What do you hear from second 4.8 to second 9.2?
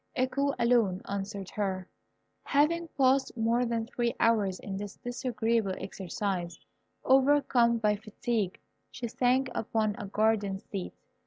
disagreeable exercise, overcome by fatigue, she